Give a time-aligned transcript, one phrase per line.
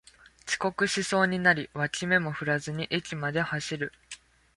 [0.47, 3.91] 遅刻しそうになり脇目も振らずに駅まで走る